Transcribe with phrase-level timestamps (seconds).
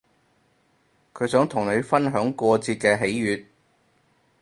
[1.13, 3.45] 佢想同你分享過節嘅喜悅